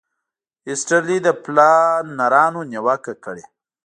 ایسټرلي 0.67 1.17
د 1.25 1.27
پلانرانو 1.43 2.61
نیوکه 2.71 3.13
کړې. 3.23 3.43